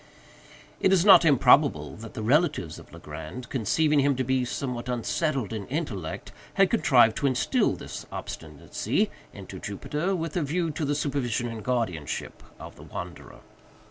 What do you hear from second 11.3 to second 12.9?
and guardianship of the